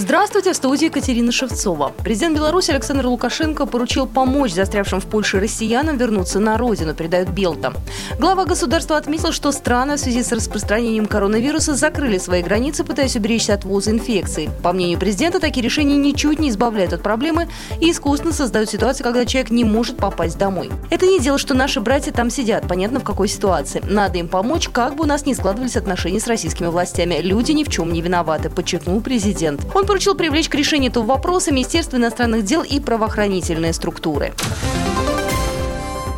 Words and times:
Здравствуйте, 0.00 0.54
в 0.54 0.56
студии 0.56 0.86
Екатерина 0.86 1.30
Шевцова. 1.30 1.92
Президент 2.02 2.34
Беларуси 2.34 2.70
Александр 2.70 3.04
Лукашенко 3.04 3.66
поручил 3.66 4.06
помочь 4.06 4.54
застрявшим 4.54 4.98
в 4.98 5.04
Польше 5.04 5.40
россиянам 5.40 5.98
вернуться 5.98 6.40
на 6.40 6.56
родину, 6.56 6.94
передают 6.94 7.28
Белта. 7.28 7.74
Глава 8.18 8.46
государства 8.46 8.96
отметил, 8.96 9.30
что 9.30 9.52
страны 9.52 9.96
в 9.96 10.00
связи 10.00 10.22
с 10.22 10.32
распространением 10.32 11.04
коронавируса 11.04 11.74
закрыли 11.74 12.16
свои 12.16 12.42
границы, 12.42 12.82
пытаясь 12.82 13.14
уберечься 13.14 13.52
от 13.52 13.66
ввоза 13.66 13.90
инфекции. 13.90 14.48
По 14.62 14.72
мнению 14.72 14.98
президента, 14.98 15.38
такие 15.38 15.62
решения 15.62 15.98
ничуть 15.98 16.38
не 16.38 16.48
избавляют 16.48 16.94
от 16.94 17.02
проблемы 17.02 17.48
и 17.78 17.90
искусственно 17.90 18.32
создают 18.32 18.70
ситуацию, 18.70 19.04
когда 19.04 19.26
человек 19.26 19.50
не 19.50 19.64
может 19.64 19.98
попасть 19.98 20.38
домой. 20.38 20.70
Это 20.88 21.04
не 21.04 21.20
дело, 21.20 21.36
что 21.36 21.52
наши 21.52 21.78
братья 21.78 22.10
там 22.10 22.30
сидят, 22.30 22.66
понятно 22.66 23.00
в 23.00 23.04
какой 23.04 23.28
ситуации. 23.28 23.82
Надо 23.86 24.16
им 24.16 24.28
помочь, 24.28 24.70
как 24.70 24.96
бы 24.96 25.04
у 25.04 25.06
нас 25.06 25.26
ни 25.26 25.34
складывались 25.34 25.76
отношения 25.76 26.20
с 26.20 26.26
российскими 26.26 26.68
властями. 26.68 27.20
Люди 27.20 27.52
ни 27.52 27.64
в 27.64 27.68
чем 27.68 27.92
не 27.92 28.00
виноваты, 28.00 28.48
подчеркнул 28.48 29.02
президент. 29.02 29.60
Он 29.74 29.89
поручил 29.90 30.14
привлечь 30.14 30.48
к 30.48 30.54
решению 30.54 30.92
этого 30.92 31.04
вопроса 31.04 31.52
Министерство 31.52 31.96
иностранных 31.96 32.44
дел 32.44 32.62
и 32.62 32.78
правоохранительные 32.78 33.72
структуры. 33.72 34.32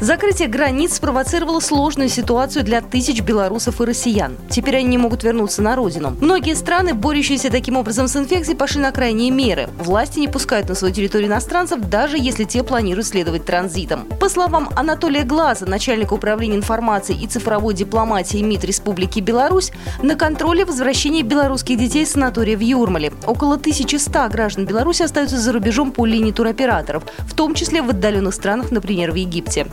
Закрытие 0.00 0.48
границ 0.48 0.96
спровоцировало 0.96 1.60
сложную 1.60 2.10
ситуацию 2.10 2.64
для 2.64 2.82
тысяч 2.82 3.22
белорусов 3.22 3.80
и 3.80 3.84
россиян. 3.84 4.36
Теперь 4.50 4.76
они 4.76 4.88
не 4.88 4.98
могут 4.98 5.24
вернуться 5.24 5.62
на 5.62 5.74
родину. 5.74 6.14
Многие 6.20 6.54
страны, 6.54 6.92
борющиеся 6.92 7.50
таким 7.50 7.78
образом 7.78 8.06
с 8.06 8.14
инфекцией, 8.14 8.58
пошли 8.58 8.82
на 8.82 8.92
крайние 8.92 9.30
меры. 9.30 9.70
Власти 9.78 10.18
не 10.18 10.28
пускают 10.28 10.68
на 10.68 10.74
свою 10.74 10.92
территорию 10.92 11.28
иностранцев, 11.28 11.80
даже 11.80 12.18
если 12.18 12.44
те 12.44 12.62
планируют 12.62 13.06
следовать 13.06 13.46
транзитом. 13.46 14.04
По 14.20 14.28
словам 14.28 14.68
Анатолия 14.76 15.22
Глаза, 15.22 15.64
начальника 15.64 16.12
управления 16.12 16.56
информацией 16.56 17.24
и 17.24 17.26
цифровой 17.26 17.72
дипломатии 17.72 18.42
МИД 18.42 18.64
Республики 18.64 19.20
Беларусь, 19.20 19.72
на 20.02 20.14
контроле 20.14 20.66
возвращения 20.66 21.22
белорусских 21.22 21.78
детей 21.78 22.04
с 22.04 22.12
санатория 22.12 22.56
в 22.58 22.60
Юрмале. 22.60 23.14
Около 23.26 23.54
1100 23.54 24.28
граждан 24.28 24.66
Беларуси 24.66 25.02
остаются 25.02 25.38
за 25.38 25.52
рубежом 25.52 25.90
по 25.90 26.04
линии 26.04 26.32
туроператоров, 26.32 27.04
в 27.20 27.34
том 27.34 27.54
числе 27.54 27.80
в 27.80 27.88
отдаленных 27.88 28.34
странах, 28.34 28.70
например, 28.70 29.12
в 29.12 29.14
Египте. 29.14 29.66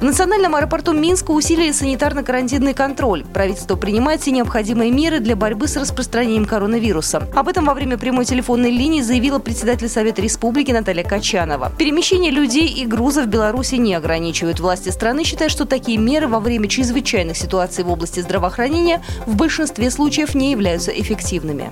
В 0.00 0.02
национальном 0.02 0.54
аэропорту 0.54 0.94
Минска 0.94 1.30
усилили 1.30 1.72
санитарно-карантинный 1.72 2.72
контроль. 2.72 3.22
Правительство 3.22 3.76
принимает 3.76 4.22
все 4.22 4.30
необходимые 4.30 4.90
меры 4.90 5.20
для 5.20 5.36
борьбы 5.36 5.68
с 5.68 5.76
распространением 5.76 6.46
коронавируса. 6.46 7.28
Об 7.34 7.48
этом 7.48 7.66
во 7.66 7.74
время 7.74 7.98
прямой 7.98 8.24
телефонной 8.24 8.70
линии 8.70 9.02
заявила 9.02 9.40
председатель 9.40 9.90
Совета 9.90 10.22
Республики 10.22 10.72
Наталья 10.72 11.04
Качанова. 11.04 11.70
Перемещение 11.76 12.30
людей 12.30 12.68
и 12.68 12.86
грузов 12.86 13.26
в 13.26 13.28
Беларуси 13.28 13.74
не 13.74 13.92
ограничивают. 13.92 14.58
Власти 14.58 14.88
страны 14.88 15.22
считают, 15.22 15.52
что 15.52 15.66
такие 15.66 15.98
меры 15.98 16.28
во 16.28 16.40
время 16.40 16.66
чрезвычайных 16.66 17.36
ситуаций 17.36 17.84
в 17.84 17.90
области 17.90 18.20
здравоохранения 18.20 19.02
в 19.26 19.36
большинстве 19.36 19.90
случаев 19.90 20.34
не 20.34 20.50
являются 20.50 20.92
эффективными. 20.92 21.70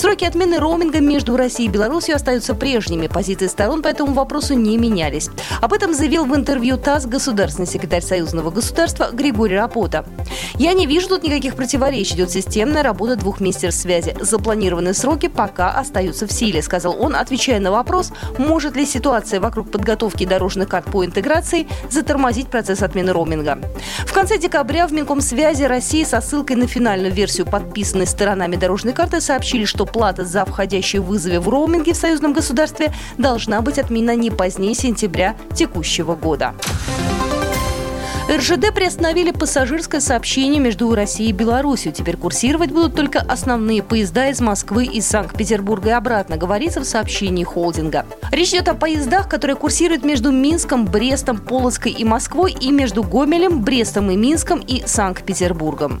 Сроки 0.00 0.24
отмены 0.24 0.58
роуминга 0.58 0.98
между 1.00 1.36
Россией 1.36 1.68
и 1.68 1.70
Беларусью 1.70 2.16
остаются 2.16 2.54
прежними. 2.54 3.06
Позиции 3.06 3.48
сторон 3.48 3.82
по 3.82 3.88
этому 3.88 4.14
вопросу 4.14 4.54
не 4.54 4.78
менялись. 4.78 5.28
Об 5.60 5.74
этом 5.74 5.92
заявил 5.92 6.24
в 6.24 6.34
интервью 6.34 6.78
ТАСС 6.78 7.04
государственный 7.04 7.68
секретарь 7.68 8.00
Союзного 8.00 8.50
государства 8.50 9.10
Григорий 9.12 9.56
Рапота. 9.56 10.06
«Я 10.54 10.72
не 10.72 10.86
вижу 10.86 11.08
тут 11.08 11.22
никаких 11.22 11.54
противоречий. 11.54 12.14
Идет 12.14 12.30
системная 12.30 12.82
работа 12.82 13.16
двух 13.16 13.40
министерств 13.40 13.82
связи. 13.82 14.16
Запланированные 14.18 14.94
сроки 14.94 15.28
пока 15.28 15.70
остаются 15.72 16.26
в 16.26 16.32
силе», 16.32 16.62
сказал 16.62 16.96
он, 16.98 17.14
отвечая 17.14 17.60
на 17.60 17.70
вопрос, 17.70 18.10
может 18.38 18.76
ли 18.76 18.86
ситуация 18.86 19.38
вокруг 19.38 19.70
подготовки 19.70 20.24
дорожных 20.24 20.70
карт 20.70 20.86
по 20.86 21.04
интеграции 21.04 21.68
затормозить 21.90 22.48
процесс 22.48 22.82
отмены 22.82 23.12
роуминга. 23.12 23.58
В 24.06 24.14
конце 24.14 24.38
декабря 24.38 24.86
в 24.86 24.94
Минкомсвязи 24.94 25.64
России 25.64 26.04
со 26.04 26.22
ссылкой 26.22 26.56
на 26.56 26.66
финальную 26.66 27.12
версию 27.12 27.46
подписанной 27.46 28.06
сторонами 28.06 28.56
дорожной 28.56 28.94
карты 28.94 29.20
сообщили, 29.20 29.66
что 29.66 29.89
плата 29.92 30.24
за 30.24 30.44
входящие 30.44 31.02
вызовы 31.02 31.40
в 31.40 31.48
роуминге 31.48 31.92
в 31.92 31.96
союзном 31.96 32.32
государстве 32.32 32.92
должна 33.18 33.60
быть 33.60 33.78
отменена 33.78 34.14
не 34.14 34.30
позднее 34.30 34.74
сентября 34.74 35.36
текущего 35.54 36.14
года. 36.14 36.54
РЖД 38.30 38.72
приостановили 38.72 39.32
пассажирское 39.32 40.00
сообщение 40.00 40.60
между 40.60 40.94
Россией 40.94 41.30
и 41.30 41.32
Беларусью. 41.32 41.90
Теперь 41.90 42.16
курсировать 42.16 42.70
будут 42.70 42.94
только 42.94 43.18
основные 43.18 43.82
поезда 43.82 44.28
из 44.28 44.40
Москвы 44.40 44.84
и 44.84 45.00
Санкт-Петербурга 45.00 45.88
и 45.88 45.92
обратно, 45.92 46.36
говорится 46.36 46.78
в 46.78 46.84
сообщении 46.84 47.42
холдинга. 47.42 48.06
Речь 48.30 48.50
идет 48.50 48.68
о 48.68 48.74
поездах, 48.74 49.28
которые 49.28 49.56
курсируют 49.56 50.04
между 50.04 50.30
Минском, 50.30 50.86
Брестом, 50.86 51.38
Полоцкой 51.38 51.90
и 51.90 52.04
Москвой 52.04 52.52
и 52.52 52.70
между 52.70 53.02
Гомелем, 53.02 53.62
Брестом 53.62 54.12
и 54.12 54.16
Минском 54.16 54.60
и 54.60 54.84
Санкт-Петербургом. 54.86 56.00